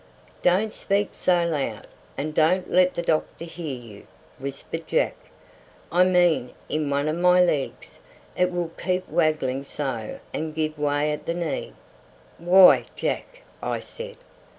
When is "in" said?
6.67-6.89